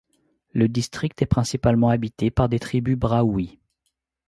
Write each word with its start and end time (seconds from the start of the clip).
Le 0.53 0.67
district 0.67 1.21
est 1.21 1.27
principalement 1.27 1.89
habité 1.89 2.31
par 2.31 2.49
des 2.49 2.57
tribus 2.57 2.97
brahouis. 2.97 3.59